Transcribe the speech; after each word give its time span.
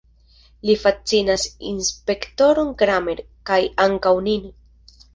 Li 0.69 0.75
fascinas 0.83 1.43
inspektoron 1.73 2.75
Kramer, 2.83 3.25
kaj 3.51 3.63
ankaŭ 3.89 4.19
nin. 4.31 4.53